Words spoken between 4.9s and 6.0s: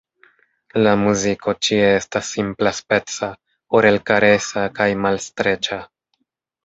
malstreĉa.